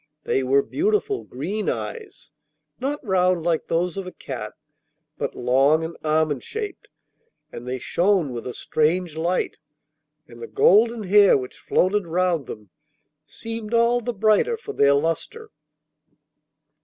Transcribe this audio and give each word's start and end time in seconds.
They 0.23 0.41
were 0.41 0.63
beautiful 0.63 1.25
green 1.25 1.69
eyes, 1.69 2.31
not 2.79 3.05
round 3.05 3.43
like 3.43 3.67
those 3.67 3.97
of 3.97 4.07
a 4.07 4.11
cat, 4.11 4.53
but 5.19 5.35
long 5.35 5.83
and 5.83 5.95
almond 6.03 6.41
shaped, 6.41 6.87
and 7.51 7.67
they 7.67 7.77
shone 7.77 8.31
with 8.33 8.47
a 8.47 8.53
strange 8.55 9.15
light, 9.15 9.59
and 10.27 10.41
the 10.41 10.47
golden 10.47 11.03
hair 11.03 11.37
which 11.37 11.59
floated 11.59 12.07
round 12.07 12.47
them 12.47 12.71
seemed 13.27 13.75
all 13.75 14.01
the 14.01 14.11
brighter 14.11 14.57
for 14.57 14.73
their 14.73 14.95
lustre. 14.95 15.51